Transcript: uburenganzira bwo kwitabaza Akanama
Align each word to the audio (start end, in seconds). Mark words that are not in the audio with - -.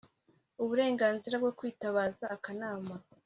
uburenganzira 0.63 1.35
bwo 1.41 1.51
kwitabaza 1.57 2.23
Akanama 2.35 2.95